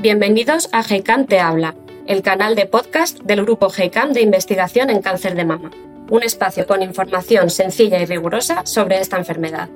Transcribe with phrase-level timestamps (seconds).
[0.00, 5.00] Bienvenidos a GEICAM Te Habla, el canal de podcast del grupo GEICAM de investigación en
[5.00, 5.70] cáncer de mama,
[6.10, 9.70] un espacio con información sencilla y rigurosa sobre esta enfermedad.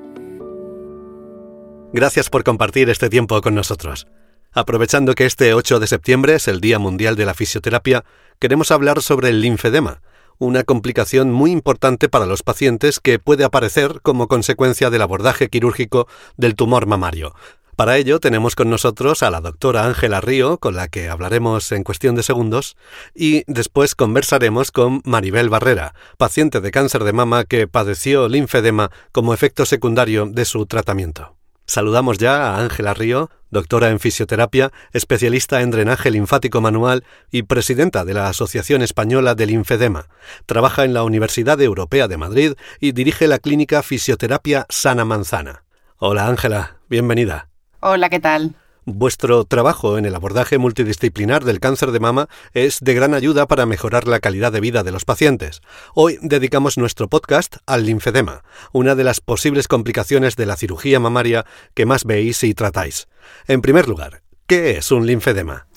[1.92, 4.08] Gracias por compartir este tiempo con nosotros.
[4.52, 8.04] Aprovechando que este 8 de septiembre es el Día Mundial de la Fisioterapia,
[8.40, 10.02] queremos hablar sobre el linfedema,
[10.38, 16.06] una complicación muy importante para los pacientes que puede aparecer como consecuencia del abordaje quirúrgico
[16.36, 17.34] del tumor mamario,
[17.78, 21.84] para ello tenemos con nosotros a la doctora Ángela Río, con la que hablaremos en
[21.84, 22.76] cuestión de segundos,
[23.14, 29.32] y después conversaremos con Maribel Barrera, paciente de cáncer de mama que padeció linfedema como
[29.32, 31.36] efecto secundario de su tratamiento.
[31.66, 38.04] Saludamos ya a Ángela Río, doctora en fisioterapia, especialista en drenaje linfático manual y presidenta
[38.04, 40.08] de la Asociación Española del Linfedema.
[40.46, 45.62] Trabaja en la Universidad Europea de Madrid y dirige la clínica Fisioterapia Sana Manzana.
[45.98, 47.48] Hola Ángela, bienvenida.
[47.80, 48.56] Hola, ¿qué tal?
[48.86, 53.66] Vuestro trabajo en el abordaje multidisciplinar del cáncer de mama es de gran ayuda para
[53.66, 55.60] mejorar la calidad de vida de los pacientes.
[55.94, 61.44] Hoy dedicamos nuestro podcast al linfedema, una de las posibles complicaciones de la cirugía mamaria
[61.74, 63.06] que más veis y tratáis.
[63.46, 65.68] En primer lugar, ¿qué es un linfedema?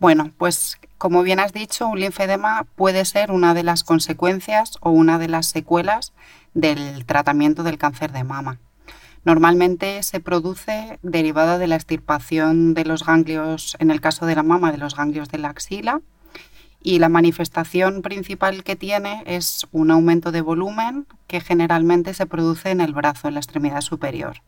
[0.00, 4.90] Bueno, pues como bien has dicho, un linfedema puede ser una de las consecuencias o
[4.90, 6.12] una de las secuelas
[6.54, 8.58] del tratamiento del cáncer de mama.
[9.24, 14.42] Normalmente se produce derivada de la extirpación de los ganglios, en el caso de la
[14.42, 16.00] mama, de los ganglios de la axila.
[16.82, 22.70] Y la manifestación principal que tiene es un aumento de volumen que generalmente se produce
[22.70, 24.38] en el brazo, en la extremidad superior.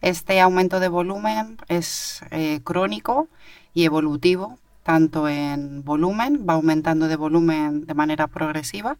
[0.00, 3.28] Este aumento de volumen es eh, crónico
[3.74, 8.96] y evolutivo, tanto en volumen, va aumentando de volumen de manera progresiva,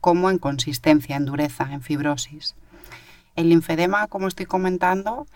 [0.00, 2.56] como en consistencia, en dureza, en fibrosis.
[3.36, 5.26] El linfedema, como estoy comentando,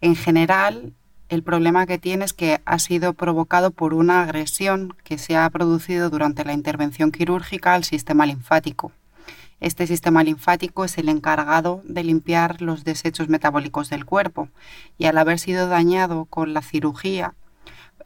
[0.00, 0.92] en general
[1.28, 5.48] el problema que tiene es que ha sido provocado por una agresión que se ha
[5.50, 8.92] producido durante la intervención quirúrgica al sistema linfático.
[9.60, 14.48] Este sistema linfático es el encargado de limpiar los desechos metabólicos del cuerpo
[14.98, 17.34] y al haber sido dañado con la cirugía,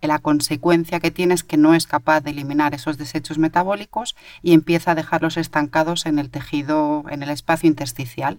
[0.02, 4.52] la consecuencia que tiene es que no es capaz de eliminar esos desechos metabólicos y
[4.52, 8.38] empieza a dejarlos estancados en el tejido, en el espacio intersticial.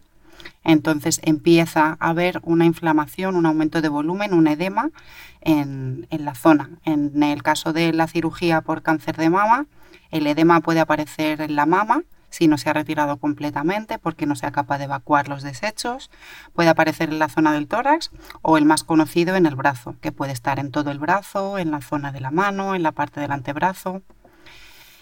[0.67, 4.91] Entonces empieza a haber una inflamación, un aumento de volumen, un edema
[5.39, 6.71] en, la zona.
[6.83, 9.65] En el caso de la cirugía por cáncer de mama,
[10.11, 14.35] el edema puede aparecer en la mama si no se ha retirado completamente porque no
[14.35, 16.11] sea capaz de evacuar los desechos.
[16.51, 18.11] Puede aparecer en la zona del tórax
[18.41, 21.71] o el más conocido en el brazo, que puede estar en todo el brazo, en
[21.71, 24.01] la zona de la mano, en la parte del antebrazo.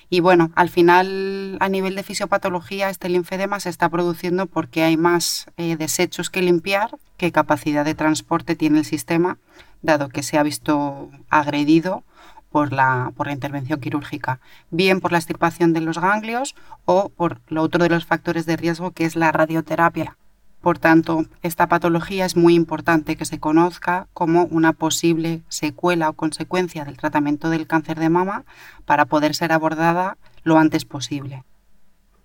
[0.09, 4.97] Y bueno, al final, a nivel de fisiopatología, este linfedema se está produciendo porque hay
[4.97, 9.37] más eh, desechos que limpiar que capacidad de transporte tiene el sistema,
[9.81, 12.03] dado que se ha visto agredido
[12.51, 14.39] por la, por la intervención quirúrgica,
[14.69, 16.55] bien por la extirpación de los ganglios
[16.85, 20.17] o por lo otro de los factores de riesgo que es la radioterapia,
[20.65, 26.13] por tanto, esta patología es muy importante que se conozca como una posible secuela o
[26.13, 28.45] consecuencia del tratamiento del cáncer de mama
[28.83, 31.43] para poder ser abordada lo antes posible.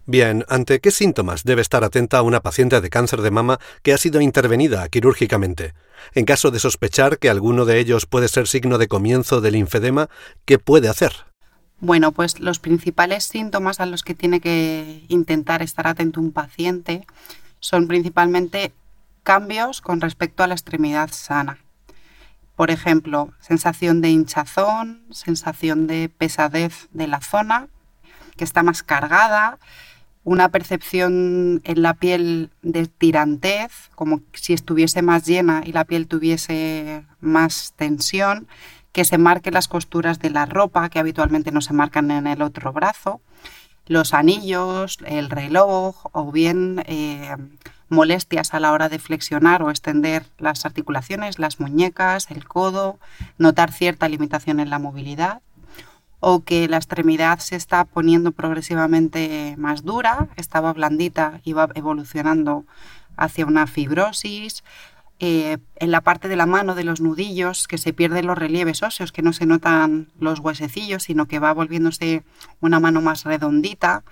[0.07, 3.99] Bien, ¿ante qué síntomas debe estar atenta una paciente de cáncer de mama que ha
[3.99, 5.75] sido intervenida quirúrgicamente?
[6.15, 10.09] En caso de sospechar que alguno de ellos puede ser signo de comienzo del linfedema,
[10.47, 11.13] ¿qué puede hacer?
[11.81, 17.05] Bueno, pues los principales síntomas a los que tiene que intentar estar atento un paciente
[17.61, 18.73] son principalmente
[19.23, 21.59] cambios con respecto a la extremidad sana.
[22.57, 27.69] Por ejemplo, sensación de hinchazón, sensación de pesadez de la zona,
[28.37, 29.59] que está más cargada,
[30.25, 36.07] una percepción en la piel de tirantez, como si estuviese más llena y la piel
[36.07, 38.47] tuviese más tensión,
[38.93, 42.43] que se marquen las costuras de la ropa, que habitualmente no se marcan en el
[42.43, 43.21] otro brazo,
[43.91, 47.35] los anillos, el reloj o bien eh,
[47.89, 53.01] molestias a la hora de flexionar o extender las articulaciones, las muñecas, el codo,
[53.37, 55.43] notar cierta limitación en la movilidad
[56.21, 62.65] o que la extremidad se está poniendo progresivamente más dura, estaba blandita y va evolucionando
[63.17, 64.63] hacia una fibrosis,
[65.23, 68.83] eh, en la parte de la mano de los nudillos, que se pierden los relieves
[68.83, 72.23] óseos, que no se notan los huesecillos, sino que va volviéndose
[72.61, 74.03] una mano más redondita,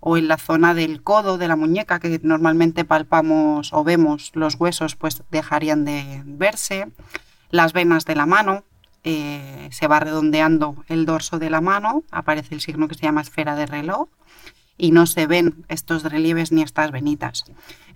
[0.00, 4.56] o en la zona del codo, de la muñeca, que normalmente palpamos o vemos los
[4.56, 6.88] huesos, pues dejarían de verse.
[7.50, 8.62] Las venas de la mano,
[9.04, 13.22] eh, se va redondeando el dorso de la mano, aparece el signo que se llama
[13.22, 14.08] esfera de reloj
[14.78, 17.44] y no se ven estos relieves ni estas venitas.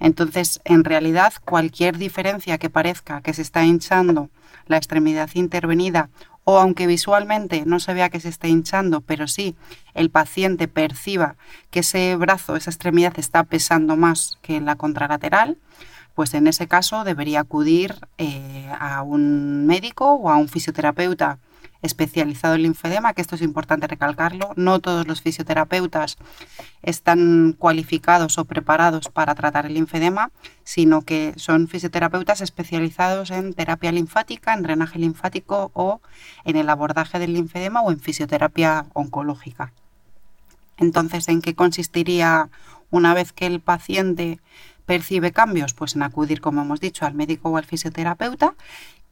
[0.00, 4.29] Entonces, en realidad, cualquier diferencia que parezca que se está hinchando
[4.67, 6.11] la extremidad intervenida
[6.44, 9.55] o aunque visualmente no se vea que se esté hinchando, pero sí
[9.94, 11.37] el paciente perciba
[11.70, 15.56] que ese brazo, esa extremidad está pesando más que la contralateral,
[16.14, 21.38] pues en ese caso debería acudir eh, a un médico o a un fisioterapeuta
[21.82, 24.52] especializado en linfedema, que esto es importante recalcarlo.
[24.56, 26.17] No todos los fisioterapeutas
[26.82, 30.31] están cualificados o preparados para tratar el linfedema,
[30.64, 36.00] sino que son fisioterapeutas especializados en terapia linfática, en drenaje linfático o
[36.44, 39.73] en el abordaje del linfedema o en fisioterapia oncológica.
[40.79, 42.49] Entonces, ¿en qué consistiría
[42.90, 44.40] una vez que el paciente
[44.87, 45.75] percibe cambios?
[45.75, 48.55] Pues en acudir, como hemos dicho, al médico o al fisioterapeuta,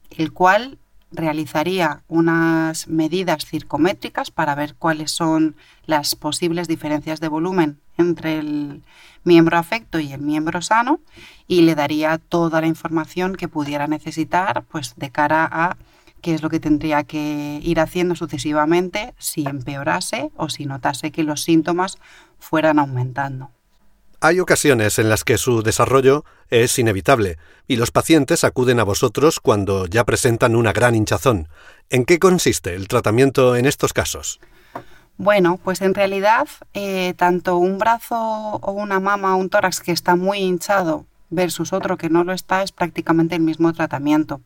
[0.09, 0.77] el cual
[1.11, 5.55] realizaría unas medidas circométricas para ver cuáles son
[5.85, 8.81] las posibles diferencias de volumen entre el
[9.23, 10.99] miembro afecto y el miembro sano
[11.47, 15.77] y le daría toda la información que pudiera necesitar pues de cara a
[16.21, 21.23] qué es lo que tendría que ir haciendo sucesivamente si empeorase o si notase que
[21.23, 21.97] los síntomas
[22.39, 23.49] fueran aumentando.
[24.23, 29.39] Hay ocasiones en las que su desarrollo es inevitable y los pacientes acuden a vosotros
[29.39, 31.47] cuando ya presentan una gran hinchazón.
[31.89, 34.39] ¿En qué consiste el tratamiento en estos casos?
[35.17, 39.91] Bueno, pues en realidad eh, tanto un brazo o una mama o un tórax que
[39.91, 44.39] está muy hinchado versus otro que no lo está es prácticamente el mismo tratamiento.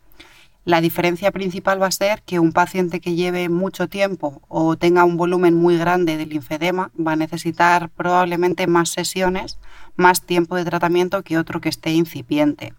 [0.66, 5.04] La diferencia principal va a ser que un paciente que lleve mucho tiempo o tenga
[5.04, 9.60] un volumen muy grande de linfedema va a necesitar probablemente más sesiones,
[9.96, 12.74] más tiempo de tratamiento que otro que esté incipiente.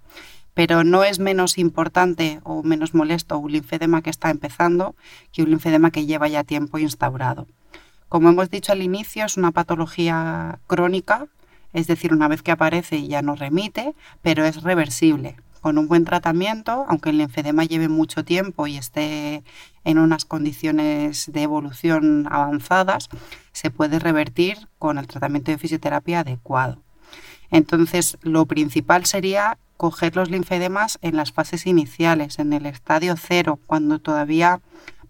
[0.52, 4.96] Pero no es menos importante o menos molesto un linfedema que está empezando
[5.30, 7.46] que un linfedema que lleva ya tiempo instaurado.
[8.08, 11.28] Como hemos dicho al inicio, es una patología crónica,
[11.72, 15.36] es decir, una vez que aparece ya no remite, pero es reversible
[15.66, 19.42] con un buen tratamiento, aunque el linfedema lleve mucho tiempo y esté
[19.82, 23.08] en unas condiciones de evolución avanzadas,
[23.50, 26.84] se puede revertir con el tratamiento de fisioterapia adecuado.
[27.50, 33.58] Entonces, lo principal sería coger los linfedemas en las fases iniciales, en el estadio cero,
[33.66, 34.60] cuando todavía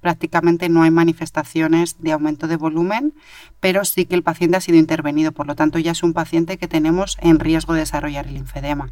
[0.00, 3.12] prácticamente no hay manifestaciones de aumento de volumen,
[3.60, 6.56] pero sí que el paciente ha sido intervenido, por lo tanto ya es un paciente
[6.56, 8.90] que tenemos en riesgo de desarrollar el linfedema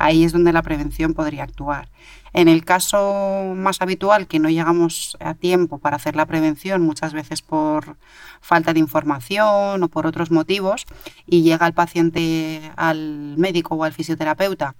[0.00, 1.88] ahí es donde la prevención podría actuar.
[2.32, 7.12] En el caso más habitual, que no llegamos a tiempo para hacer la prevención, muchas
[7.12, 7.96] veces por
[8.40, 10.86] falta de información o por otros motivos,
[11.26, 14.74] y llega el paciente al médico o al fisioterapeuta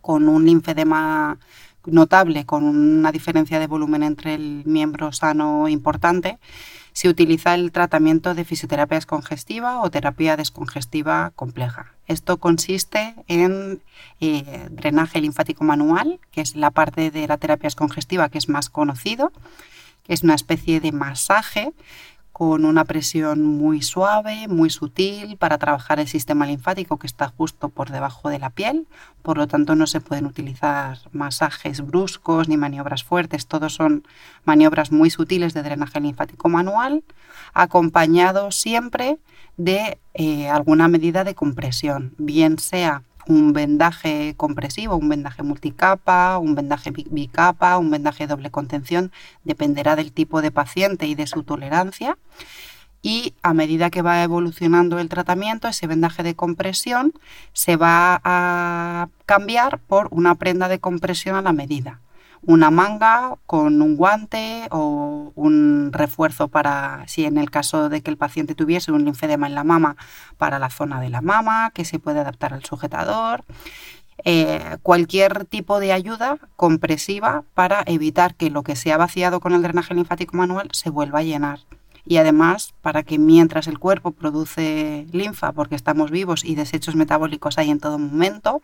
[0.00, 1.38] con un linfedema
[1.86, 6.38] notable, con una diferencia de volumen entre el miembro sano importante,
[6.94, 11.92] se utiliza el tratamiento de fisioterapia descongestiva o terapia descongestiva compleja.
[12.06, 13.82] Esto consiste en
[14.20, 18.70] eh, drenaje linfático manual, que es la parte de la terapia descongestiva que es más
[18.70, 19.32] conocido,
[20.04, 21.72] que es una especie de masaje
[22.34, 27.68] con una presión muy suave, muy sutil, para trabajar el sistema linfático que está justo
[27.68, 28.88] por debajo de la piel.
[29.22, 33.46] Por lo tanto, no se pueden utilizar masajes bruscos ni maniobras fuertes.
[33.46, 34.02] Todos son
[34.44, 37.04] maniobras muy sutiles de drenaje linfático manual,
[37.52, 39.18] acompañado siempre
[39.56, 46.54] de eh, alguna medida de compresión, bien sea un vendaje compresivo, un vendaje multicapa, un
[46.54, 49.12] vendaje bicapa, un vendaje doble contención,
[49.44, 52.18] dependerá del tipo de paciente y de su tolerancia.
[53.02, 57.12] Y a medida que va evolucionando el tratamiento, ese vendaje de compresión
[57.52, 62.00] se va a cambiar por una prenda de compresión a la medida
[62.46, 68.10] una manga con un guante o un refuerzo para, si en el caso de que
[68.10, 69.96] el paciente tuviese un linfedema en la mama,
[70.36, 73.44] para la zona de la mama, que se puede adaptar al sujetador.
[74.24, 79.52] Eh, cualquier tipo de ayuda compresiva para evitar que lo que se ha vaciado con
[79.52, 81.60] el drenaje linfático manual se vuelva a llenar.
[82.06, 87.56] Y además, para que mientras el cuerpo produce linfa, porque estamos vivos y desechos metabólicos
[87.56, 88.60] hay en todo momento,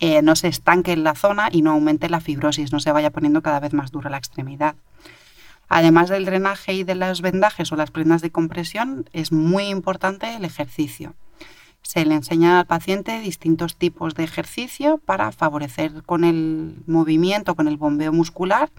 [0.00, 3.10] eh, no se estanque en la zona y no aumente la fibrosis, no se vaya
[3.10, 4.74] poniendo cada vez más dura la extremidad.
[5.68, 10.34] Además del drenaje y de los vendajes o las prendas de compresión, es muy importante
[10.34, 11.14] el ejercicio.
[11.82, 17.68] Se le enseña al paciente distintos tipos de ejercicio para favorecer con el movimiento, con
[17.68, 18.70] el bombeo muscular,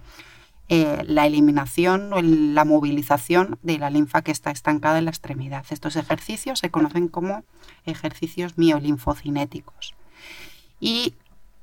[0.69, 5.65] eh, la eliminación o la movilización de la linfa que está estancada en la extremidad.
[5.69, 7.43] Estos ejercicios se conocen como
[7.85, 9.95] ejercicios miolinfocinéticos.
[10.81, 11.13] Y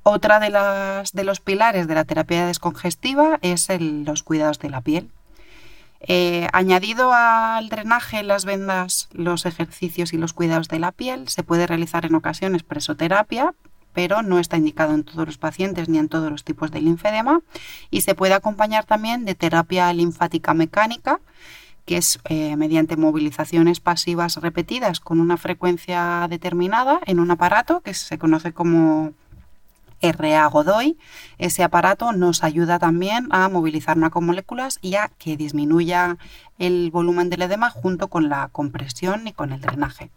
[0.03, 4.81] otra de, las, de los pilares de la terapia descongestiva es los cuidados de la
[4.81, 5.11] piel.
[6.01, 11.43] Eh, añadido al drenaje, las vendas, los ejercicios y los cuidados de la piel, se
[11.43, 13.53] puede realizar en ocasiones presoterapia,
[13.93, 17.41] pero no está indicado en todos los pacientes ni en todos los tipos de linfedema
[17.91, 21.19] y se puede acompañar también de terapia linfática mecánica
[21.89, 27.95] que es eh, mediante movilizaciones pasivas repetidas con una frecuencia determinada en un aparato que
[27.95, 29.15] se conoce como
[30.03, 30.99] RA Godoy.
[31.39, 36.19] Ese aparato nos ayuda también a movilizar macromoléculas y a que disminuya
[36.59, 40.11] el volumen del edema junto con la compresión y con el drenaje.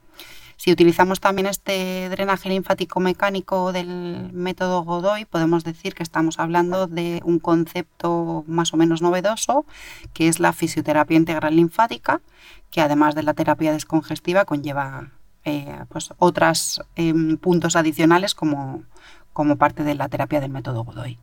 [0.61, 6.85] Si utilizamos también este drenaje linfático mecánico del método Godoy, podemos decir que estamos hablando
[6.85, 9.65] de un concepto más o menos novedoso,
[10.13, 12.21] que es la fisioterapia integral linfática,
[12.69, 15.09] que además de la terapia descongestiva conlleva
[15.45, 18.83] eh, pues otros em, puntos adicionales como,
[19.33, 21.17] como parte de la terapia del método Godoy.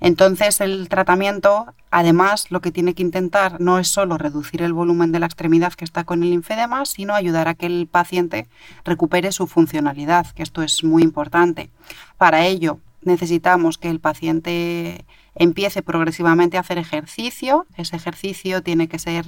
[0.00, 5.10] Entonces el tratamiento, además, lo que tiene que intentar no es solo reducir el volumen
[5.10, 8.46] de la extremidad que está con el linfedema, sino ayudar a que el paciente
[8.84, 11.70] recupere su funcionalidad, que esto es muy importante.
[12.16, 15.04] Para ello necesitamos que el paciente
[15.38, 17.66] empiece progresivamente a hacer ejercicio.
[17.76, 19.24] Ese ejercicio tiene que ser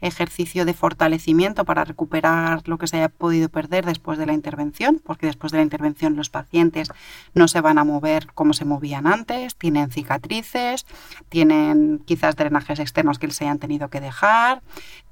[0.00, 5.00] ejercicio de fortalecimiento para recuperar lo que se haya podido perder después de la intervención,
[5.04, 6.90] porque después de la intervención los pacientes
[7.34, 10.86] no se van a mover como se movían antes, tienen cicatrices,
[11.28, 14.62] tienen quizás drenajes externos que se hayan tenido que dejar,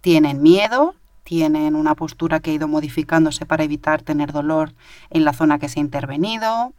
[0.00, 4.72] tienen miedo, tienen una postura que ha ido modificándose para evitar tener dolor
[5.10, 6.72] en la zona que se ha intervenido,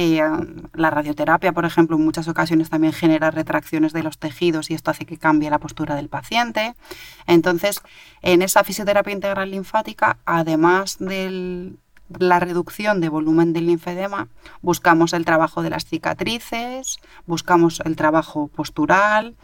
[0.00, 0.22] eh,
[0.74, 4.92] la radioterapia, por ejemplo, en muchas ocasiones también genera retracciones de los tejidos y esto
[4.92, 6.76] hace que cambie la postura del paciente.
[7.26, 7.82] Entonces,
[8.22, 11.72] en esa fisioterapia integral linfática, además de
[12.16, 14.28] la reducción de volumen del linfedema,
[14.62, 19.34] buscamos el trabajo de las cicatrices, buscamos el trabajo postural,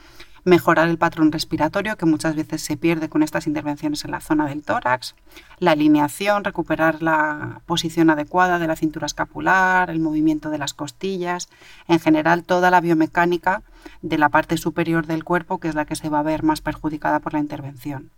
[0.44, 4.46] mejorar el patrón respiratorio que muchas veces se pierde con estas intervenciones en la zona
[4.46, 5.14] del tórax,
[5.58, 11.48] la alineación, recuperar la posición adecuada de la cintura escapular, el movimiento de las costillas,
[11.88, 13.62] en general toda la biomecánica
[14.02, 16.60] de la parte superior del cuerpo que es la que se va a ver más
[16.60, 18.10] perjudicada por la intervención.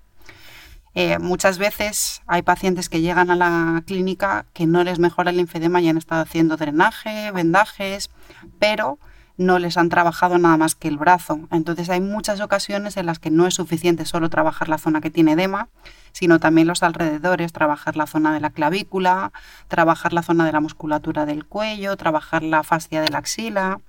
[0.98, 5.36] Eh, muchas veces hay pacientes que llegan a la clínica que no les mejora el
[5.36, 8.10] linfedema y han estado haciendo drenaje, vendajes,
[8.58, 8.98] pero
[9.36, 11.40] no les han trabajado nada más que el brazo.
[11.50, 15.10] Entonces hay muchas ocasiones en las que no es suficiente solo trabajar la zona que
[15.10, 15.68] tiene edema,
[16.12, 19.32] sino también los alrededores, trabajar la zona de la clavícula,
[19.68, 23.80] trabajar la zona de la musculatura del cuello, trabajar la fascia de la axila.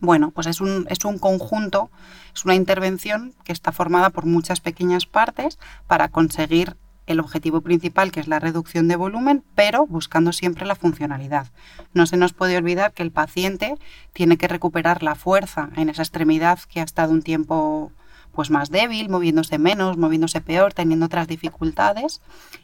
[0.00, 1.90] Bueno, pues es un, es un conjunto,
[2.34, 8.12] es una intervención que está formada por muchas pequeñas partes para conseguir el objetivo principal,
[8.12, 11.48] que es la reducción de volumen, pero buscando siempre la funcionalidad.
[11.92, 13.76] No se nos puede olvidar que el paciente
[14.12, 17.92] tiene que recuperar la fuerza en esa extremidad que ha estado un tiempo
[18.34, 22.20] pues más débil, moviéndose menos, moviéndose peor, teniendo otras dificultades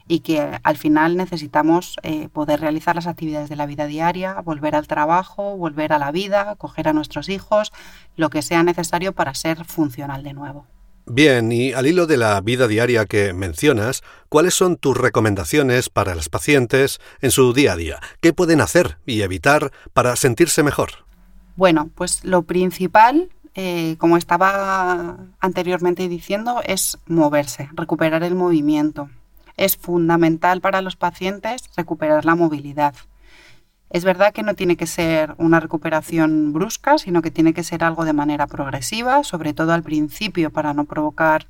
[0.07, 4.75] y que al final necesitamos eh, poder realizar las actividades de la vida diaria, volver
[4.75, 7.71] al trabajo, volver a la vida, coger a nuestros hijos,
[8.17, 10.65] lo que sea necesario para ser funcional de nuevo.
[11.05, 16.15] Bien, y al hilo de la vida diaria que mencionas, ¿cuáles son tus recomendaciones para
[16.15, 17.99] los pacientes en su día a día?
[18.21, 21.05] ¿Qué pueden hacer y evitar para sentirse mejor?
[21.55, 29.09] Bueno, pues lo principal, eh, como estaba anteriormente diciendo, es moverse, recuperar el movimiento.
[29.57, 32.95] Es fundamental para los pacientes recuperar la movilidad.
[33.91, 37.83] Es verdad que no tiene que ser una recuperación brusca, sino que tiene que ser
[37.83, 41.45] algo de manera progresiva, sobre todo al principio para no provocar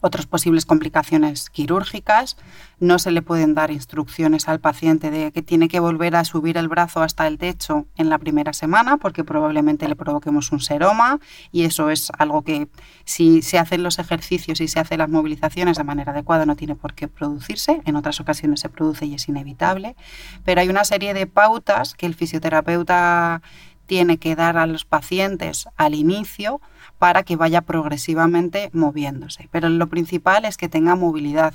[0.00, 2.36] otras posibles complicaciones quirúrgicas.
[2.78, 6.56] No se le pueden dar instrucciones al paciente de que tiene que volver a subir
[6.56, 11.20] el brazo hasta el techo en la primera semana porque probablemente le provoquemos un seroma
[11.52, 12.68] y eso es algo que
[13.04, 16.74] si se hacen los ejercicios y se hacen las movilizaciones de manera adecuada no tiene
[16.74, 17.82] por qué producirse.
[17.84, 19.96] En otras ocasiones se produce y es inevitable.
[20.44, 23.42] Pero hay una serie de pautas que el fisioterapeuta
[23.90, 26.60] tiene que dar a los pacientes al inicio
[27.00, 29.48] para que vaya progresivamente moviéndose.
[29.50, 31.54] Pero lo principal es que tenga movilidad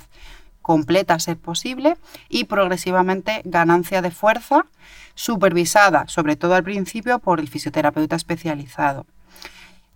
[0.60, 1.96] completa a ser posible
[2.28, 4.66] y progresivamente ganancia de fuerza
[5.14, 9.06] supervisada, sobre todo al principio, por el fisioterapeuta especializado.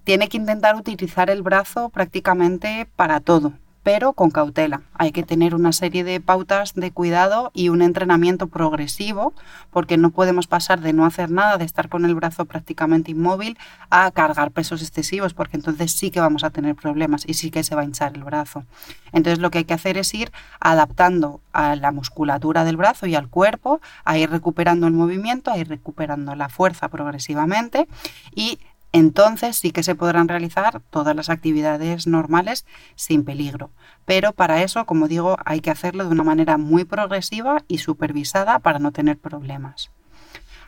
[0.05, 4.83] Tiene que intentar utilizar el brazo prácticamente para todo, pero con cautela.
[4.95, 9.33] Hay que tener una serie de pautas de cuidado y un entrenamiento progresivo,
[9.71, 13.59] porque no podemos pasar de no hacer nada, de estar con el brazo prácticamente inmóvil,
[13.89, 17.65] a cargar pesos excesivos, porque entonces sí que vamos a tener problemas y sí que
[17.65, 18.65] se va a hinchar el brazo.
[19.13, 23.15] Entonces lo que hay que hacer es ir adaptando a la musculatura del brazo y
[23.15, 27.89] al cuerpo, a ir recuperando el movimiento, a ir recuperando la fuerza progresivamente
[28.35, 28.59] y
[28.93, 32.67] entonces sí que se podrán realizar todas las actividades normales
[32.97, 33.71] sin peligro.
[34.05, 38.59] Pero para eso, como digo, hay que hacerlo de una manera muy progresiva y supervisada
[38.59, 39.91] para no tener problemas.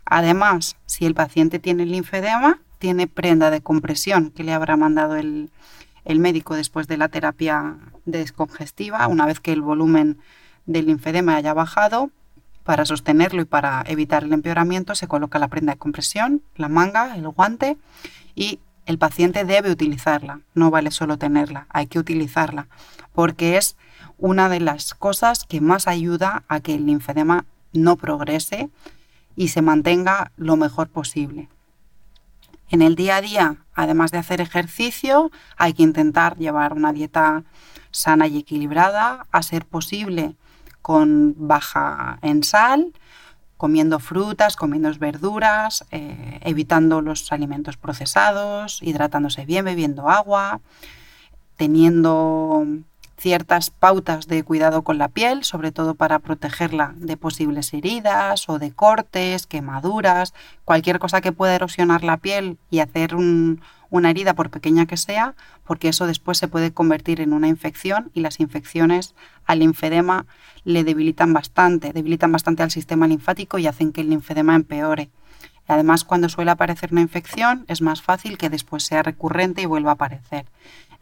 [0.05, 5.51] Además, si el paciente tiene linfedema, tiene prenda de compresión que le habrá mandado el,
[6.05, 10.19] médico después de la terapia descongestiva, una vez que el volumen
[10.67, 12.11] del linfedema haya bajado,
[12.65, 17.17] para sostenerlo y para evitar el empeoramiento se coloca la prenda de compresión, la manga,
[17.17, 17.77] el guante
[18.35, 20.41] y el paciente debe utilizarla.
[20.55, 22.69] No vale solo tenerla, hay que utilizarla
[23.13, 23.77] porque es
[24.19, 28.71] una de las cosas que más ayuda a que el linfedema no progrese
[29.37, 31.49] y se mantenga lo mejor posible.
[32.71, 37.45] En el día a día, además de hacer ejercicio, hay que intentar llevar una dieta
[37.91, 40.35] sana y equilibrada, a ser posible
[40.83, 42.93] con baja en sal,
[43.57, 50.61] comiendo frutas, comiendo verduras, eh, evitando los alimentos procesados, hidratándose bien, bebiendo agua,
[51.57, 52.67] teniendo
[53.23, 58.59] ciertas pautas de cuidado con la piel, sobre todo para protegerla de posibles heridas o
[58.59, 60.35] de cortes, quemaduras,
[60.65, 63.15] cualquier cosa que pueda erosionar la piel y hacer
[63.93, 65.35] una herida por pequeña que sea,
[65.65, 70.25] porque eso después se puede convertir en una infección y las infecciones al linfedema
[70.65, 75.11] le debilitan bastante, debilitan bastante al sistema linfático y hacen que el linfedema empeore.
[75.69, 79.91] Además, cuando suele aparecer una infección, es más fácil que después sea recurrente y vuelva
[79.91, 80.47] a aparecer.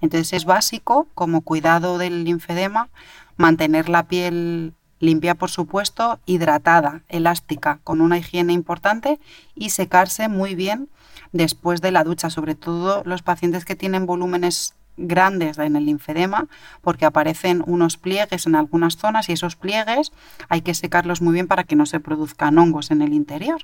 [0.01, 2.89] Entonces es básico, como cuidado del linfedema,
[3.37, 9.21] mantener la piel limpia, por supuesto, hidratada, elástica, con una higiene importante
[9.55, 10.89] y secarse muy bien
[11.33, 16.47] después de la ducha, sobre todo los pacientes que tienen volúmenes grandes en el linfedema
[16.83, 20.13] porque aparecen unos pliegues en algunas zonas y esos pliegues
[20.49, 23.63] hay que secarlos muy bien para que no se produzcan hongos en el interior.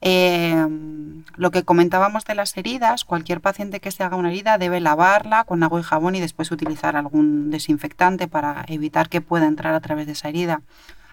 [0.00, 4.80] Em, lo que comentábamos de las heridas, cualquier paciente que se haga una herida debe
[4.80, 9.72] lavarla con agua y jabón y después utilizar algún desinfectante para evitar que pueda entrar
[9.72, 10.60] a través de esa herida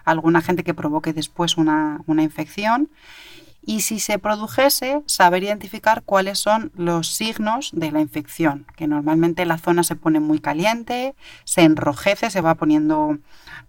[0.04, 2.90] alguna gente que provoque después una, una infección
[3.64, 9.46] y si se produjese, saber identificar cuáles son los signos de la infección, que normalmente
[9.46, 11.14] la zona se pone muy caliente,
[11.44, 13.18] se enrojece, se va poniendo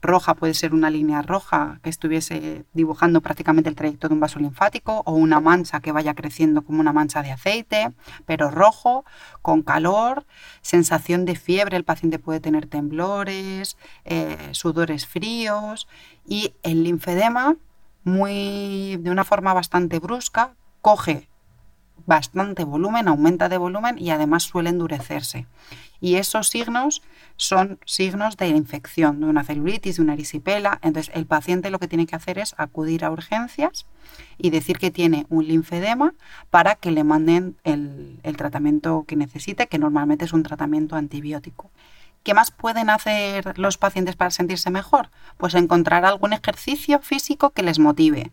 [0.01, 4.39] roja, puede ser una línea roja que estuviese dibujando prácticamente el trayecto de un vaso
[4.39, 7.93] linfático o una mancha que vaya creciendo como una mancha de aceite,
[8.25, 9.05] pero rojo,
[9.43, 10.25] con calor,
[10.61, 15.87] sensación de fiebre, el paciente puede tener temblores, eh, sudores fríos
[16.25, 17.55] y el linfedema
[18.03, 21.29] muy, de una forma bastante brusca, coge
[22.05, 25.47] bastante volumen, aumenta de volumen y además suele endurecerse.
[26.01, 27.01] Y esos signos
[27.37, 30.79] son signos de infección, de una celulitis, de una erisipela.
[30.81, 33.85] Entonces el paciente lo que tiene que hacer es acudir a urgencias
[34.37, 36.13] y decir que tiene un linfedema
[36.49, 41.71] para que le manden el, el tratamiento que necesite, que normalmente es un tratamiento antibiótico.
[42.23, 45.09] ¿Qué más pueden hacer los pacientes para sentirse mejor?
[45.37, 48.31] Pues encontrar algún ejercicio físico que les motive.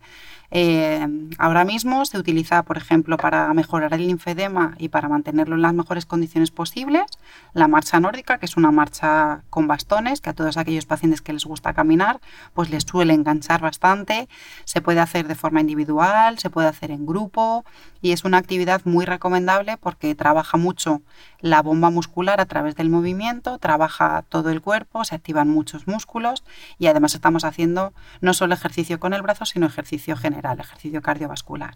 [0.53, 5.61] Eh, ahora mismo se utiliza, por ejemplo, para mejorar el linfedema y para mantenerlo en
[5.61, 7.05] las mejores condiciones posibles,
[7.53, 11.31] la marcha nórdica, que es una marcha con bastones, que a todos aquellos pacientes que
[11.31, 12.19] les gusta caminar,
[12.53, 14.27] pues les suele enganchar bastante.
[14.65, 17.63] Se puede hacer de forma individual, se puede hacer en grupo
[18.01, 21.01] y es una actividad muy recomendable porque trabaja mucho
[21.39, 26.43] la bomba muscular a través del movimiento, trabaja todo el cuerpo, se activan muchos músculos
[26.77, 31.01] y además estamos haciendo no solo ejercicio con el brazo, sino ejercicio general el ejercicio
[31.01, 31.75] cardiovascular.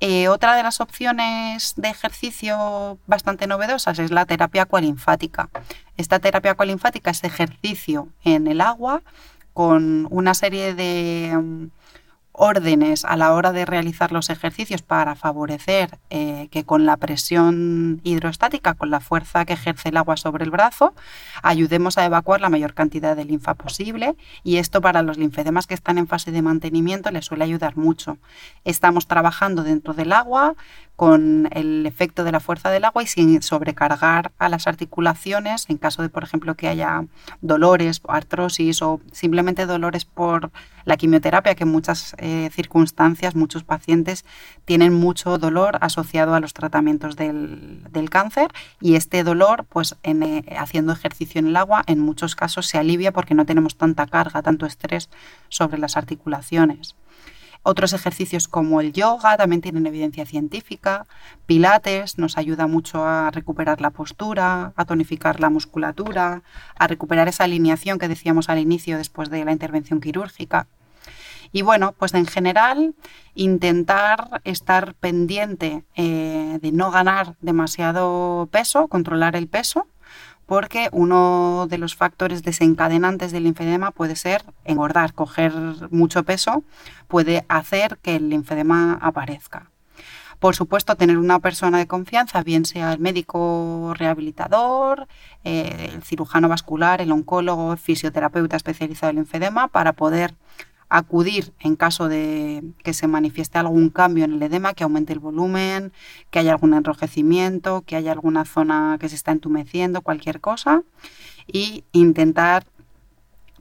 [0.00, 5.48] Eh, otra de las opciones de ejercicio bastante novedosas es la terapia acualinfática.
[5.96, 9.02] Esta terapia acualinfática es ejercicio en el agua
[9.54, 11.66] con una serie de mm,
[12.36, 18.00] órdenes a la hora de realizar los ejercicios para favorecer eh, que con la presión
[18.02, 20.94] hidrostática, con la fuerza que ejerce el agua sobre el brazo,
[21.42, 25.74] ayudemos a evacuar la mayor cantidad de linfa posible y esto para los linfedemas que
[25.74, 28.18] están en fase de mantenimiento les suele ayudar mucho.
[28.64, 30.54] Estamos trabajando dentro del agua
[30.96, 35.78] con el efecto de la fuerza del agua y sin sobrecargar a las articulaciones en
[35.78, 37.04] caso de, por ejemplo, que haya
[37.40, 40.50] dolores, artrosis o simplemente dolores por
[40.84, 44.24] la quimioterapia, que en muchas eh, circunstancias muchos pacientes
[44.64, 48.48] tienen mucho dolor asociado a los tratamientos del, cáncer
[48.80, 52.78] y este dolor, pues en, eh, haciendo ejercicio en el agua, en muchos casos se
[52.78, 55.08] alivia porque no tenemos tanta carga, tanto estrés
[55.48, 56.94] sobre las articulaciones.
[57.66, 61.06] Otros ejercicios como el yoga también tienen evidencia científica.
[61.46, 66.42] Pilates nos ayuda mucho a recuperar la postura, a tonificar la musculatura,
[66.76, 70.66] a recuperar esa alineación que decíamos al inicio después de la intervención quirúrgica.
[71.52, 72.94] Y bueno, pues en general
[73.34, 79.86] intentar estar pendiente eh, de no ganar demasiado peso, controlar el peso,
[80.46, 85.52] porque uno de los factores desencadenantes del linfedema puede ser engordar, coger
[85.90, 86.64] mucho peso,
[87.08, 89.70] puede hacer que el linfedema aparezca.
[90.38, 95.06] Por supuesto, tener una persona de confianza, bien sea el médico rehabilitador,
[95.44, 100.34] eh, el cirujano vascular, el oncólogo, el fisioterapeuta especializado en linfedema, para poder
[100.96, 105.18] acudir en caso de que se manifieste algún cambio en el edema, que aumente el
[105.18, 105.92] volumen,
[106.30, 110.84] que haya algún enrojecimiento, que haya alguna zona que se está entumeciendo, cualquier cosa,
[111.48, 112.64] y intentar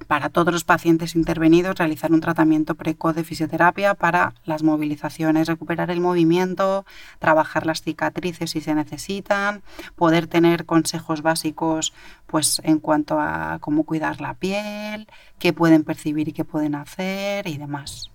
[0.07, 5.91] para todos los pacientes intervenidos realizar un tratamiento precoz de fisioterapia para las movilizaciones, recuperar
[5.91, 6.85] el movimiento,
[7.19, 9.61] trabajar las cicatrices si se necesitan,
[9.95, 11.93] poder tener consejos básicos
[12.27, 15.07] pues en cuanto a cómo cuidar la piel,
[15.39, 18.12] qué pueden percibir y qué pueden hacer y demás.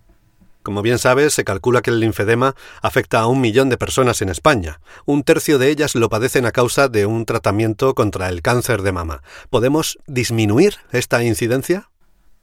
[0.69, 4.29] Como bien sabes, se calcula que el linfedema afecta a un millón de personas en
[4.29, 4.81] España.
[5.07, 8.93] Un tercio de ellas lo padecen a causa de un tratamiento contra el cáncer de
[8.93, 9.23] mama.
[9.49, 11.89] ¿Podemos disminuir esta incidencia?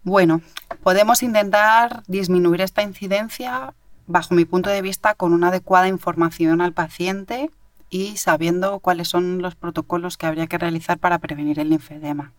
[0.02, 0.42] Bueno,
[0.82, 3.76] podemos intentar disminuir esta incidencia,
[4.08, 7.52] bajo mi punto de vista, con una adecuada información al paciente
[7.92, 12.34] y sabiendo cuáles son los protocolos que habría que realizar para prevenir el linfedema.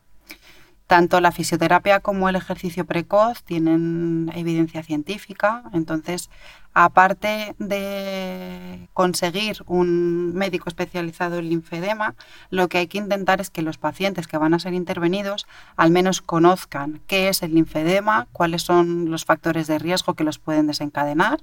[0.86, 6.30] Tanto la fisioterapia como el ejercicio precoz tienen evidencia científica, entonces,
[6.74, 12.14] aparte de conseguir un médico especializado en linfedema,
[12.50, 15.90] lo que hay que intentar es que los pacientes que van a ser intervenidos al
[15.90, 20.68] menos conozcan qué es el linfedema, cuáles son los factores de riesgo que los pueden
[20.68, 21.40] desencadenar,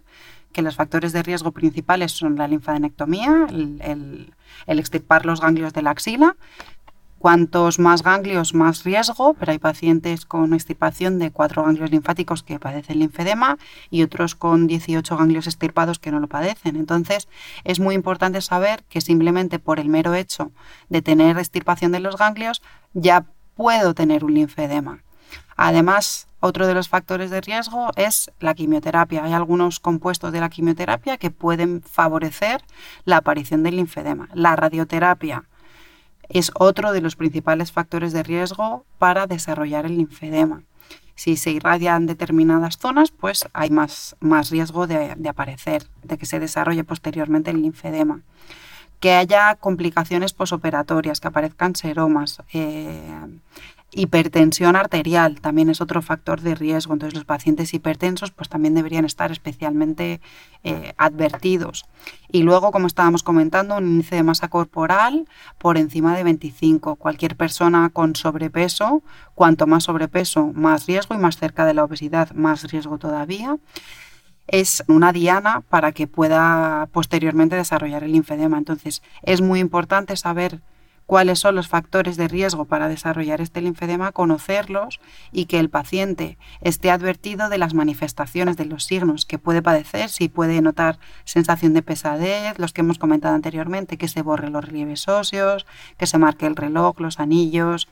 [0.54, 4.32] que los factores de riesgo principales son la linfadenectomía, el,
[4.68, 6.38] el extirpar los ganglios de la axila,
[7.24, 12.60] Cuantos más ganglios, más riesgo, pero hay pacientes con extirpación de cuatro ganglios linfáticos que
[12.60, 13.58] padecen linfedema
[13.90, 16.76] y otros con 18 ganglios extirpados que no lo padecen.
[16.76, 17.30] Entonces,
[17.64, 20.52] es muy importante saber que simplemente por el mero hecho
[20.90, 22.62] de tener extirpación de los ganglios,
[22.94, 23.24] ya
[23.56, 25.02] puedo tener un linfedema.
[25.56, 29.24] Además, otro de los factores de riesgo es la quimioterapia.
[29.24, 32.66] Hay algunos compuestos de la quimioterapia que pueden favorecer
[33.06, 34.28] la aparición del linfedema.
[34.34, 35.46] La radioterapia
[36.30, 40.64] es otro de los principales factores de riesgo para desarrollar el linfedema.
[41.16, 46.40] Si se irradian determinadas zonas, pues hay más, más riesgo de, aparecer, de que se
[46.40, 48.22] desarrolle posteriormente el linfedema.
[49.00, 53.00] Que haya complicaciones posoperatorias, que aparezcan seromas, eh,
[53.96, 59.06] Hipertensión arterial también es otro factor de riesgo, entonces los pacientes hipertensos pues también deberían
[59.06, 60.20] estar especialmente
[60.64, 61.86] eh, advertidos.
[62.32, 65.28] Y luego, como estábamos comentando, un índice de masa corporal
[65.58, 66.96] por encima de 25.
[66.96, 69.04] Cualquier persona con sobrepeso,
[69.36, 73.58] cuanto más sobrepeso, más riesgo y más cerca de la obesidad, más riesgo todavía
[74.48, 78.58] es una diana para que pueda posteriormente desarrollar el linfedema.
[78.58, 80.62] Entonces, es muy importante saber
[81.06, 85.00] cuáles son los factores de riesgo para desarrollar este linfedema, conocerlos
[85.32, 90.10] y que el paciente esté advertido de las manifestaciones, de los signos que puede padecer,
[90.10, 94.66] si puede notar sensación de pesadez, los que hemos comentado anteriormente, que se borre los
[94.66, 95.66] relieves óseos,
[95.98, 97.88] que se marque el reloj, los anillos,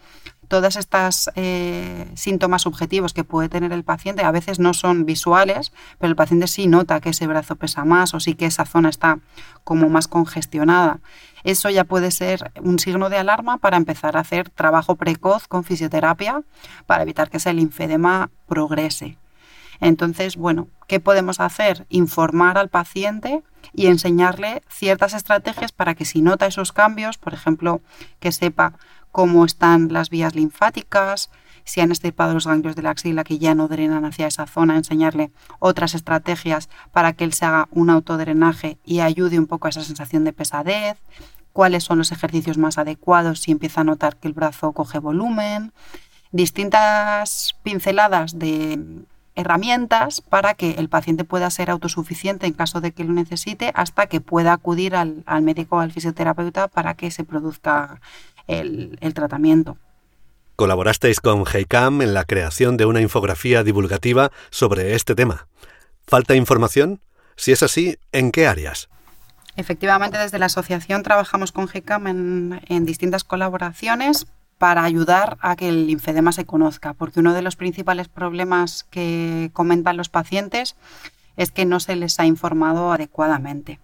[0.51, 5.71] todas estas eh, síntomas subjetivos que puede tener el paciente a veces no son visuales,
[5.97, 8.89] pero el paciente sí nota que ese brazo pesa más o sí que esa zona
[8.89, 9.19] está
[9.63, 10.99] como más congestionada.
[11.43, 15.63] Eso ya puede ser un signo de alarma para empezar a hacer trabajo precoz con
[15.63, 16.43] fisioterapia
[16.85, 19.17] para evitar que ese linfedema progrese.
[19.79, 21.87] Entonces, bueno, ¿qué podemos hacer?
[21.89, 23.41] Informar al paciente
[23.73, 27.81] y enseñarle ciertas estrategias para que si nota esos cambios, por ejemplo,
[28.19, 28.73] que sepa
[29.11, 31.29] cómo están las vías linfáticas,
[31.63, 34.75] si han estirpado los ganglios de la axila que ya no drenan hacia esa zona,
[34.75, 39.69] enseñarle otras estrategias para que él se haga un autodrenaje y ayude un poco a
[39.69, 40.97] esa sensación de pesadez,
[41.53, 45.73] cuáles son los ejercicios más adecuados si empieza a notar que el brazo coge volumen,
[46.31, 53.03] distintas pinceladas de herramientas para que el paciente pueda ser autosuficiente en caso de que
[53.03, 58.01] lo necesite hasta que pueda acudir al, médico o al fisioterapeuta para que se produzca
[58.47, 59.77] el, tratamiento.
[60.55, 65.47] Colaborasteis con HeyCam en la creación de una infografía divulgativa sobre este tema.
[66.05, 66.99] ¿Falta información?
[67.35, 68.89] Si es así, ¿en qué áreas?
[69.55, 75.69] Efectivamente, desde la asociación trabajamos con HeyCam en, en distintas colaboraciones para ayudar a que
[75.69, 80.75] el linfedema se conozca, porque uno de los principales problemas que comentan los pacientes
[81.35, 83.79] es que no se les ha informado adecuadamente.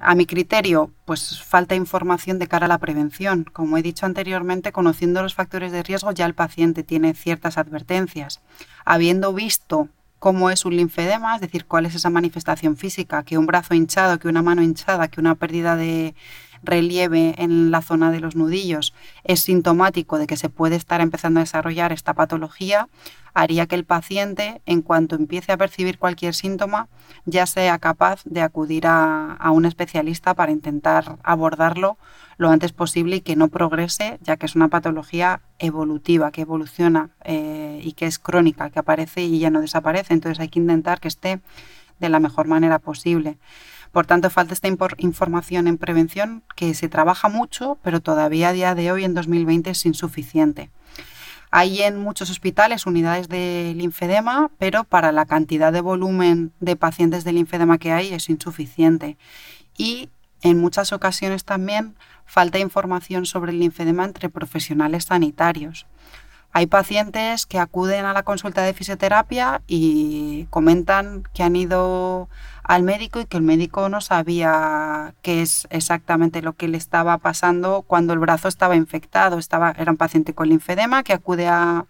[0.00, 3.44] A mi criterio, pues falta información de cara a la prevención.
[3.44, 8.40] Como he dicho anteriormente, conociendo los factores de riesgo ya el paciente tiene ciertas advertencias.
[8.84, 9.88] Habiendo visto
[10.26, 14.18] cómo es un linfedema, es decir, cuál es esa manifestación física, que un brazo hinchado,
[14.18, 16.16] que una mano hinchada, que una pérdida de,
[16.64, 21.38] relieve en la zona de los nudillos es sintomático de que se puede estar empezando
[21.38, 22.88] a desarrollar esta patología,
[23.36, 26.88] haría que el paciente, en cuanto empiece a percibir cualquier síntoma,
[27.26, 31.98] ya sea capaz de acudir a, un especialista para intentar abordarlo
[32.38, 37.10] lo antes posible y que no progrese, ya que es una patología evolutiva, que evoluciona
[37.24, 40.14] eh, y que es crónica, que aparece y ya no desaparece.
[40.14, 41.40] Entonces hay que intentar que esté
[42.00, 43.36] de la mejor manera posible.
[43.92, 48.74] Por tanto, falta esta información en prevención que se trabaja mucho, pero todavía a día
[48.74, 50.70] de hoy, en 2020, es insuficiente.
[51.50, 57.24] Hay en muchos hospitales unidades de linfedema, pero para la cantidad de volumen de pacientes
[57.24, 59.16] de linfedema que hay es insuficiente.
[59.76, 60.10] Y
[60.42, 65.86] en muchas ocasiones también falta información sobre el linfedema entre profesionales sanitarios.
[66.56, 72.30] Hay pacientes que acuden a la consulta de fisioterapia y comentan que han ido
[72.62, 77.18] al médico y que el médico no sabía qué es exactamente lo que le estaba
[77.18, 79.36] pasando cuando el brazo estaba infectado.
[79.36, 81.84] Estaba, era un paciente con linfedema que acude a,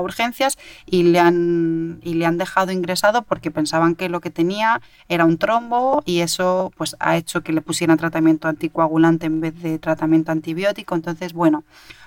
[0.00, 4.80] urgencias y le, han, y le han dejado ingresado porque pensaban que lo que tenía
[5.08, 9.60] era un trombo y eso pues ha hecho que le pusieran tratamiento anticoagulante en vez
[9.60, 10.94] de tratamiento antibiótico.
[10.94, 11.64] Entonces, bueno,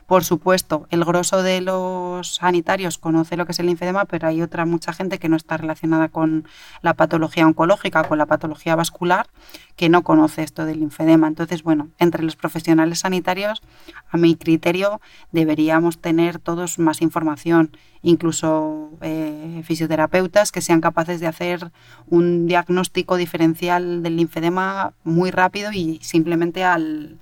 [0.07, 4.41] por supuesto, el grosso de los sanitarios conoce lo que es el linfedema, pero hay
[4.41, 6.47] otra mucha gente que no está relacionada con
[6.81, 9.27] la patología oncológica, con la patología vascular,
[9.75, 11.27] que no conoce esto del linfedema.
[11.27, 13.61] Entonces, bueno, entre los profesionales sanitarios,
[14.09, 15.01] a mi criterio,
[15.33, 21.73] deberíamos tener todos más información, incluso eh, fisioterapeutas que sean capaces de hacer
[22.07, 27.17] un diagnóstico diferencial del linfedema muy rápido y simplemente al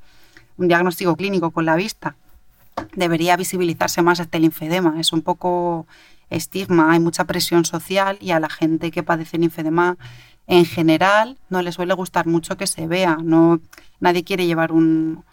[0.57, 2.15] un diagnóstico clínico con la vista
[2.95, 4.99] debería visibilizarse más este linfedema.
[4.99, 5.87] Es un poco
[6.29, 9.97] estigma, hay mucha presión social y a la gente que padece linfedema
[10.47, 13.17] en general no le suele gustar mucho que se vea.
[13.21, 13.59] No,
[13.99, 15.23] nadie quiere llevar un,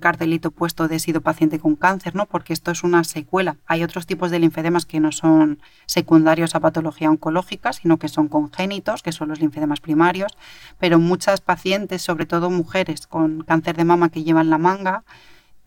[0.00, 2.26] cartelito puesto de sido paciente con cáncer, ¿no?
[2.26, 3.56] Porque esto es una secuela.
[3.66, 8.28] Hay otros tipos de linfedemas que no son secundarios a patología oncológica, sino que son
[8.28, 10.32] congénitos, que son los linfedemas primarios,
[10.78, 15.04] pero muchas pacientes, sobre todo mujeres con cáncer de mama que llevan la manga,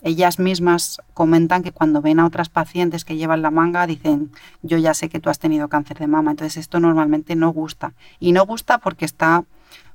[0.01, 4.31] ellas mismas comentan que cuando ven a otras pacientes que llevan la manga dicen,
[4.61, 6.31] yo ya sé que tú has tenido cáncer de mama.
[6.31, 7.93] Entonces esto normalmente no gusta.
[8.19, 9.43] Y no gusta porque está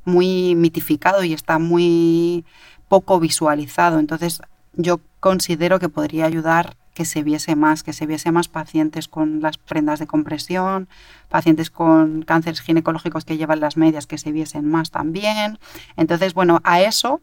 [0.05, 2.45] muy mitificado y está muy
[2.89, 3.99] poco visualizado.
[3.99, 4.43] Entonces
[4.75, 9.41] yo considero que podría ayudar que se viese más, que se viese más pacientes con
[9.41, 10.89] las prendas de compresión,
[11.29, 15.59] pacientes con cánceres ginecológicos que llevan las medias, que se viesen más también.
[15.97, 17.23] Entonces, bueno, a eso,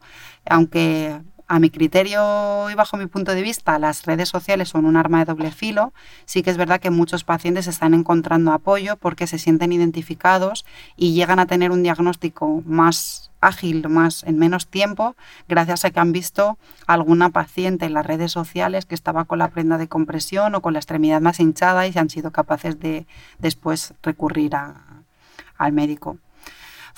[0.50, 4.96] aunque a mi criterio y bajo mi punto de vista, las redes sociales son un
[4.96, 5.94] arma de doble filo.
[6.26, 10.64] Sí que es verdad que muchos pacientes están encontrando apoyo porque se sienten identificados
[10.96, 15.16] y llegan a tener un diagnóstico más ágil, más en menos tiempo,
[15.48, 19.50] gracias a que han visto alguna paciente en las redes sociales que estaba con la
[19.50, 23.08] prenda de compresión o con la extremidad más hinchada y se han sido capaces de
[23.40, 26.20] después recurrir al médico.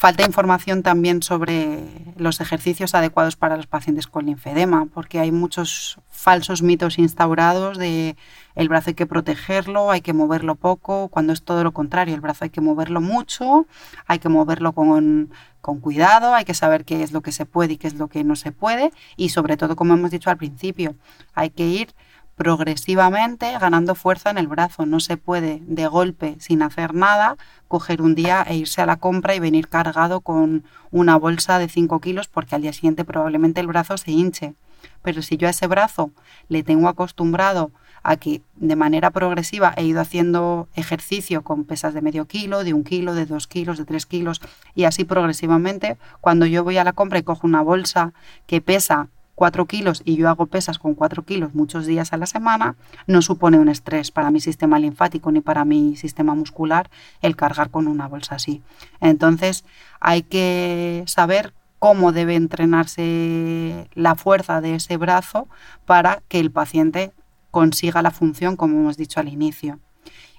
[0.02, 1.84] Falta información también sobre
[2.18, 8.16] los ejercicios adecuados para los pacientes con linfedema, porque hay muchos falsos mitos instaurados de
[8.56, 12.22] el brazo hay que protegerlo, hay que moverlo poco, cuando es todo lo contrario, el
[12.22, 13.68] brazo hay que moverlo mucho,
[14.08, 15.30] hay que moverlo con,
[15.62, 18.08] con cuidado, hay que saber qué es lo que se puede y qué es lo
[18.08, 20.96] que no se puede y sobre todo, como hemos dicho al principio,
[21.36, 21.94] hay que ir
[22.36, 24.86] progresivamente ganando fuerza en el brazo.
[24.86, 28.98] No se puede de golpe, sin hacer nada, coger un día e irse a la
[28.98, 33.62] compra y venir cargado con una bolsa de 5 kilos porque al día siguiente probablemente
[33.62, 34.56] el brazo se hinche.
[35.02, 36.12] Pero si yo a ese brazo
[36.48, 37.72] le tengo acostumbrado
[38.04, 42.74] a que de manera progresiva he ido haciendo ejercicio con pesas de medio kilo, de
[42.74, 44.42] un kilo, de dos kilos, de tres kilos
[44.74, 48.14] y así progresivamente, cuando yo voy a la compra y cojo una bolsa
[48.48, 49.10] que pesa
[49.42, 52.76] 4 kilos y yo hago pesas con 4 kilos muchos días a la semana,
[53.08, 56.92] no supone un estrés para mi sistema linfático ni para mi sistema muscular
[57.24, 58.62] el cargar con una bolsa así.
[59.00, 59.66] Entonces
[60.00, 65.48] hay que saber cómo debe entrenarse la fuerza de ese brazo
[65.88, 67.12] para que el paciente
[67.50, 69.80] consiga la función como hemos dicho al inicio.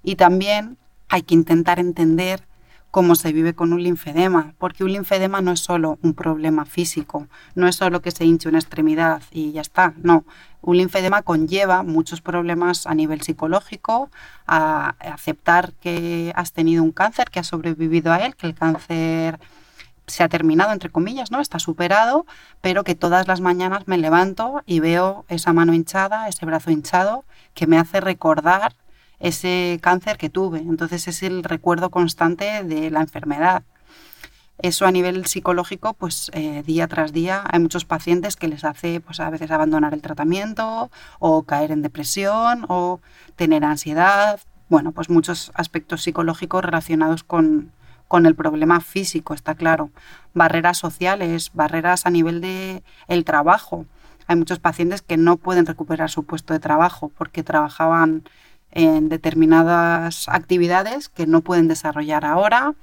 [0.05, 0.77] Y también
[1.09, 2.47] hay que intentar entender
[2.93, 7.27] cómo se vive con un linfedema, porque un linfedema no es solo un problema físico,
[7.55, 10.25] no es solo que se hinche una extremidad y ya está, no.
[10.61, 14.11] Un linfedema conlleva muchos problemas a nivel psicológico,
[14.47, 19.41] a aceptar que has tenido un cáncer, que has sobrevivido a él, que el cáncer
[20.07, 21.41] se ha terminado, entre comillas, ¿no?
[21.41, 22.27] Está superado,
[22.61, 27.25] pero que todas las mañanas me levanto y veo esa mano hinchada, ese brazo hinchado,
[27.55, 28.75] que me hace recordar
[29.23, 30.59] ese cáncer que tuve.
[30.59, 33.63] Entonces es el recuerdo constante de la enfermedad.
[34.59, 39.01] Eso a nivel psicológico, pues eh, día tras día hay muchos pacientes que les hace
[39.01, 43.01] pues a veces abandonar el tratamiento o caer en depresión o
[43.37, 44.41] tener ansiedad.
[44.69, 47.73] Bueno, pues muchos aspectos psicológicos relacionados con,
[48.09, 49.91] con el problema físico, está claro.
[50.35, 52.83] Barreras sociales, barreras a nivel de
[53.25, 53.87] trabajo.
[54.27, 58.23] Hay muchos pacientes que no pueden recuperar su puesto de trabajo porque trabajaban
[58.73, 62.75] en determinadas actividades que no pueden desarrollar ahora.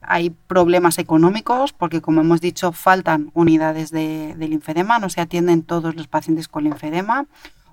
[0.00, 5.96] Hay problemas económicos porque, como hemos dicho, faltan unidades de, linfedema, no se atienden todos
[5.96, 7.26] los pacientes con linfedema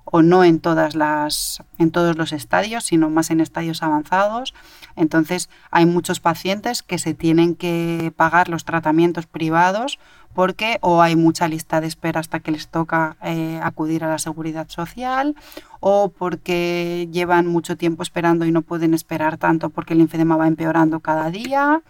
[0.06, 4.54] o no en, todas las, en todos los estadios, sino más en estadios avanzados.
[4.94, 9.98] Entonces, hay muchos pacientes que se tienen que pagar los tratamientos privados
[10.32, 14.18] porque o hay mucha lista de espera hasta que les toca eh, acudir a la
[14.18, 15.34] seguridad social
[15.80, 20.46] o porque llevan mucho tiempo esperando y no pueden esperar tanto porque el linfedema va
[20.46, 21.82] empeorando cada día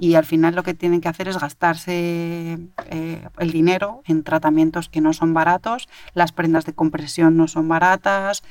[0.00, 4.88] y al final lo que tienen que hacer es gastarse eh, el dinero en tratamientos
[4.88, 8.42] que no son baratos, las prendas de compresión no son baratas,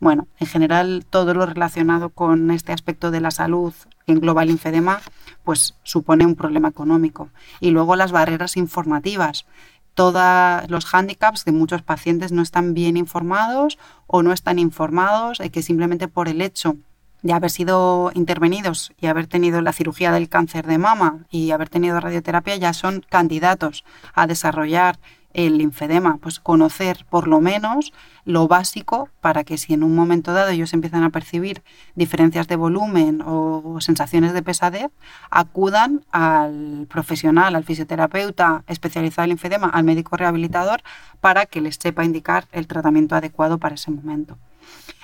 [0.00, 3.72] bueno, en general todo lo relacionado con este aspecto de la salud
[4.06, 5.00] que engloba el linfedema,
[5.44, 7.30] pues supone un problema económico.
[7.58, 9.46] Y luego las barreras informativas.
[9.94, 15.48] Todos los hándicaps de muchos pacientes no están bien informados o no están informados, y
[15.50, 16.76] que simplemente por el hecho
[17.22, 21.68] de haber sido intervenidos y haber tenido la cirugía del cáncer de mama y haber
[21.68, 24.98] tenido radioterapia ya son candidatos a desarrollar
[25.34, 27.92] el linfedema, pues conocer por lo menos
[28.24, 31.62] lo básico para que si en un momento dado ellos empiezan a percibir
[31.94, 34.90] diferencias de volumen o sensaciones de pesadez,
[35.30, 40.82] acudan al profesional, al fisioterapeuta especializado en linfedema, al médico rehabilitador,
[41.20, 44.38] para que les sepa indicar el tratamiento adecuado para ese momento.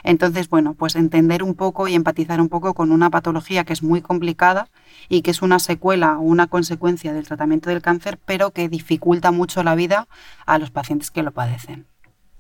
[0.02, 3.82] Entonces, bueno, pues entender un poco y empatizar un poco con una patología que es
[3.82, 4.68] muy complicada
[5.08, 9.30] y que es una secuela o una consecuencia del tratamiento del cáncer, pero que dificulta
[9.30, 10.08] mucho la vida
[10.46, 11.86] a los pacientes que lo padecen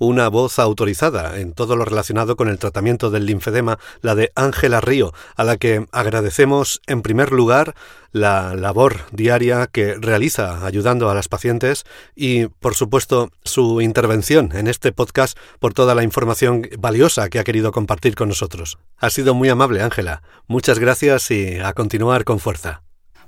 [0.04, 4.80] una voz autorizada en todo lo relacionado con el tratamiento del linfedema, la de Ángela
[4.80, 7.74] Río, a la que agradecemos en primer lugar
[8.12, 14.68] la labor diaria que realiza ayudando a las pacientes y, por supuesto, su intervención en
[14.68, 18.78] este podcast por toda la información valiosa que ha querido compartir con nosotros.
[18.98, 20.22] Ha sido muy amable, Ángela.
[20.46, 22.82] Muchas gracias y a continuar con fuerza.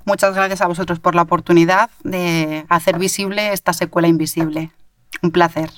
[0.05, 4.71] Muchas gracias a vosotros por la oportunidad de hacer visible esta secuela invisible.
[5.21, 5.71] Un placer.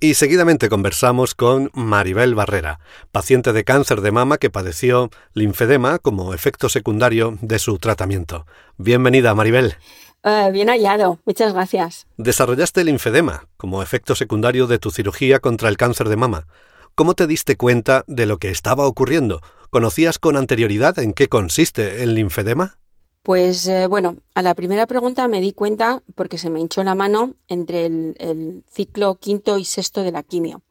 [0.00, 2.78] Y seguidamente conversamos con Maribel Barrera,
[3.10, 8.46] paciente de cáncer de mama que padeció linfedema como efecto secundario de su tratamiento.
[8.76, 9.74] Bienvenida, Maribel.
[10.22, 12.06] Eh, bien hallado, muchas gracias.
[12.16, 16.46] Desarrollaste linfedema como efecto secundario de tu cirugía contra el cáncer de mama.
[16.94, 19.40] ¿Cómo te diste cuenta de lo que estaba ocurriendo?
[19.70, 22.78] ¿Conocías con anterioridad en qué consiste el linfedema?
[23.22, 26.94] Pues eh, bueno, a la primera pregunta me di cuenta porque se me hinchó la
[26.94, 30.62] mano entre el, ciclo quinto y sexto de la quimio.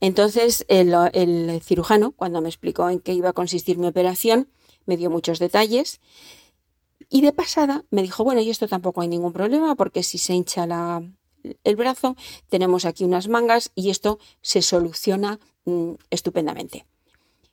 [0.00, 4.48] Entonces el, cirujano, cuando me explicó en qué iba a consistir mi operación,
[4.86, 6.00] me dio muchos detalles
[7.10, 10.34] y de pasada me dijo, bueno, y esto tampoco hay ningún problema porque si se
[10.34, 10.66] hincha
[11.64, 12.16] el brazo,
[12.48, 16.86] tenemos aquí unas mangas y esto se soluciona mm, estupendamente.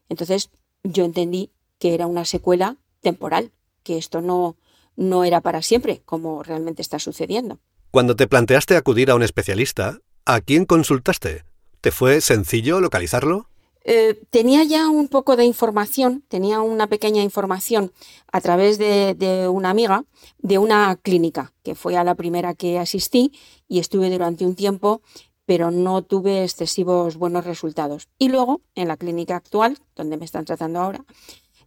[0.10, 0.50] Entonces
[0.84, 3.52] yo entendí que era una secuela temporal,
[3.84, 4.56] que esto no,
[4.96, 7.60] no era para siempre, como realmente está sucediendo.
[7.92, 11.44] Cuando te planteaste acudir a un especialista, ¿a quién consultaste?
[11.82, 13.48] ¿Te fue sencillo localizarlo?
[13.84, 17.92] Eh, tenía ya un poco de información, tenía una pequeña información
[18.32, 20.06] a través de, de, una amiga
[20.38, 23.32] de una clínica, que fue a la primera que asistí
[23.68, 25.02] y estuve durante un tiempo,
[25.46, 28.08] pero no tuve excesivos buenos resultados.
[28.20, 31.04] Y luego, en la clínica actual, donde me están tratando ahora,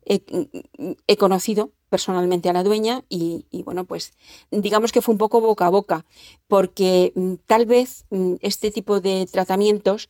[0.06, 4.14] he conocido personalmente a la dueña y, bueno, pues
[4.50, 6.04] digamos que fue un poco boca a boca,
[6.48, 10.08] porque mm, tal vez mm, este tipo de tratamientos,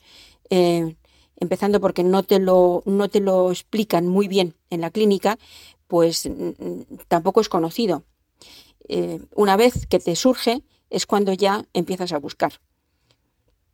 [0.49, 0.97] eh,
[1.37, 5.39] empezando porque no te, lo, no te lo explican muy bien en la clínica,
[5.87, 8.05] pues mm, tampoco es conocido.
[8.89, 12.61] Eh, una vez que te surge es cuando ya empiezas a buscar.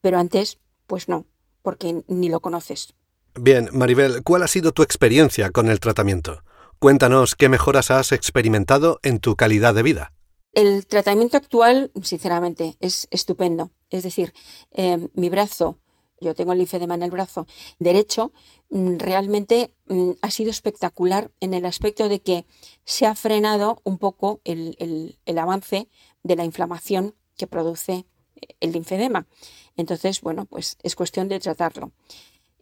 [0.00, 1.26] Pero antes, pues no,
[1.62, 2.92] porque ni lo conoces.
[3.38, 6.43] Bien, Maribel, ¿cuál ha sido tu experiencia con el tratamiento?
[6.81, 10.12] Cuéntanos qué mejoras has experimentado en tu calidad de vida.
[10.53, 13.70] El tratamiento actual, sinceramente, es estupendo.
[13.89, 14.33] Es decir,
[14.72, 15.78] eh, mi brazo,
[16.20, 17.47] yo tengo linfedema en el brazo
[17.78, 18.33] derecho,
[18.70, 22.47] mm, realmente mm, ha sido espectacular en el aspecto de que
[22.85, 25.89] se ha frenado un poco el, avance
[26.24, 28.07] de la inflamación que produce
[28.59, 29.26] el linfedema.
[29.76, 31.93] Entonces, bueno, pues es cuestión de tratarlo.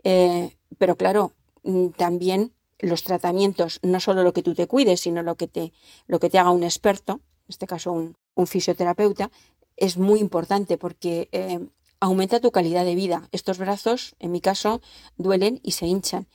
[0.04, 1.32] Eh, pero claro,
[1.62, 5.72] mm, también los tratamientos, no solo lo que tú te cuides, sino lo que te,
[6.06, 9.30] lo que te haga un experto este caso un, fisioterapeuta,
[9.76, 11.58] es muy importante porque eh,
[11.98, 13.28] aumenta tu calidad de vida.
[13.32, 14.80] Estos brazos, en mi caso,
[15.16, 16.28] duelen y se hinchan,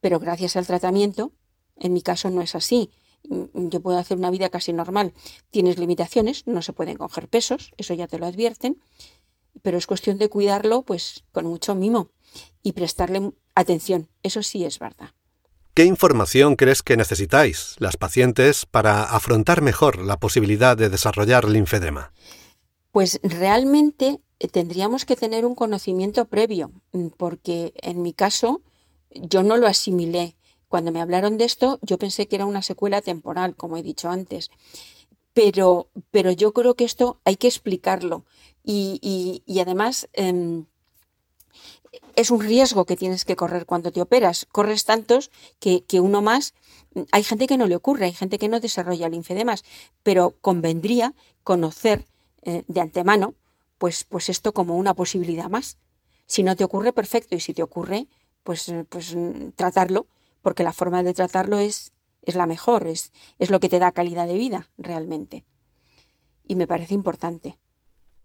[0.00, 1.32] pero gracias al tratamiento,
[1.76, 2.90] en mi caso no es así.
[3.28, 5.14] Mm, yo puedo hacer una vida casi normal.
[5.50, 8.80] Tienes limitaciones, no se pueden coger pesos, eso ya te lo advierten,
[9.62, 12.10] pero es cuestión de cuidarlo pues con mucho mimo
[12.62, 14.08] y prestarle atención.
[14.22, 15.10] Eso sí es verdad.
[15.74, 22.12] ¿Qué información crees que necesitáis las pacientes para afrontar mejor la posibilidad de desarrollar linfedema?
[22.90, 28.62] Pues realmente eh, tendríamos que tener un conocimiento previo, mm, porque en mi caso
[29.10, 30.36] yo no lo asimilé.
[30.68, 34.10] Cuando me hablaron de esto, yo pensé que era una secuela temporal, como he dicho
[34.10, 34.50] antes.
[35.32, 38.24] Pero, pero yo creo que esto hay que explicarlo.
[38.64, 40.66] Y, además em,
[42.16, 44.46] es un riesgo que tienes que correr cuando te operas.
[44.50, 45.30] Corres tantos
[45.60, 46.54] que, uno más.
[47.12, 49.64] Hay gente que no le ocurre, hay gente que no desarrolla linfedemas,
[50.02, 52.06] pero convendría conocer
[52.42, 53.34] eh, de antemano
[53.78, 55.78] pues, pues esto como una posibilidad más.
[56.26, 58.08] Si no te ocurre, perfecto, y si te ocurre,
[58.42, 60.06] pues, eh, pues mm, tratarlo,
[60.42, 61.92] porque la forma de tratarlo es,
[62.22, 65.44] es la mejor, es, es lo que te da calidad de vida realmente.
[66.46, 67.58] Y me parece importante.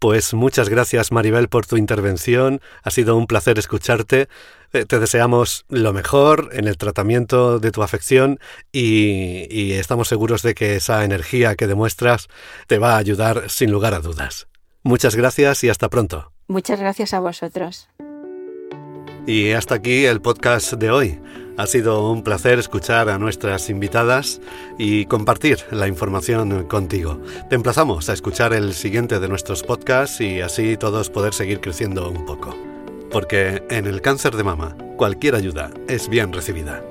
[0.04, 2.60] Pues muchas gracias Maribel por tu intervención.
[2.82, 4.28] Ha sido un placer escucharte.
[4.74, 8.38] Eh, te deseamos lo mejor en el tratamiento de tu afección
[8.70, 12.28] y, y, estamos seguros de que esa energía que demuestras
[12.66, 14.46] te va a ayudar sin lugar a dudas.
[14.82, 16.32] Muchas gracias y hasta pronto.
[16.48, 17.88] Muchas gracias a vosotros.
[19.26, 21.18] Y hasta aquí el podcast de hoy.
[21.56, 24.40] Ha sido un placer escuchar a nuestras invitadas
[24.76, 27.20] y compartir la información contigo.
[27.48, 32.10] Te emplazamos a escuchar el siguiente de nuestros podcasts y así todos poder seguir creciendo
[32.10, 32.56] un poco.
[33.10, 36.82] Porque en el cáncer de mama, cualquier ayuda es bien recibida.